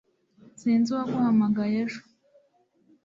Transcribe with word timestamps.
sinzi 0.59 0.89
uwaguhamagaye 0.91 1.73
ejo 1.83 2.01